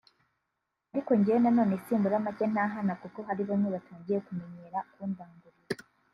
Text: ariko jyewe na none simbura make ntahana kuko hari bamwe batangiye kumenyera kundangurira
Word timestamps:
ariko 0.91 1.11
jyewe 1.23 1.39
na 1.43 1.51
none 1.57 1.73
simbura 1.83 2.23
make 2.25 2.45
ntahana 2.51 2.93
kuko 3.01 3.19
hari 3.27 3.41
bamwe 3.49 3.67
batangiye 3.75 4.17
kumenyera 4.25 4.79
kundangurira 4.91 5.59